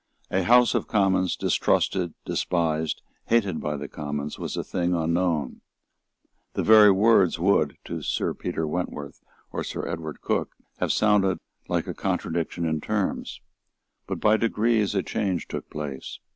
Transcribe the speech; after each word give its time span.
A 0.31 0.41
House 0.41 0.73
of 0.73 0.87
Commons, 0.87 1.35
distrusted, 1.35 2.15
despised, 2.25 3.03
hated 3.25 3.61
by 3.61 3.77
the 3.77 3.87
Commons, 3.87 4.39
was 4.39 4.57
a 4.57 4.63
thing 4.63 4.95
unknown. 4.95 5.61
The 6.53 6.63
very 6.63 6.89
words 6.89 7.37
would, 7.37 7.77
to 7.83 8.01
Sir 8.01 8.33
Peter 8.33 8.65
Wentworth 8.65 9.21
or 9.51 9.63
Sir 9.63 9.87
Edward 9.87 10.19
Coke, 10.21 10.55
have 10.79 10.91
sounded 10.91 11.37
like 11.67 11.85
a 11.85 11.93
contradiction 11.93 12.65
in 12.65 12.81
terms. 12.81 13.41
But 14.07 14.19
by 14.19 14.37
degrees 14.37 14.95
a 14.95 15.03
change 15.03 15.47
took 15.47 15.69
place. 15.69 16.17